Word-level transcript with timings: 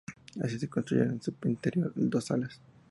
Así, 0.41 0.57
se 0.57 0.67
construyeron 0.67 1.13
en 1.13 1.21
su 1.21 1.31
interior 1.43 1.91
dos 1.95 2.25
salas. 2.25 2.59